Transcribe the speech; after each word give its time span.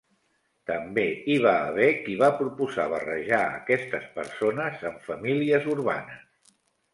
També 0.69 1.03
hi 1.33 1.35
va 1.43 1.51
haver 1.65 1.89
qui 2.07 2.15
va 2.21 2.29
proposar 2.39 2.85
barrejar 2.93 3.43
a 3.49 3.53
aquestes 3.59 4.09
persones 4.17 4.83
amb 4.93 5.07
famílies 5.11 5.71
urbanes. 5.77 6.57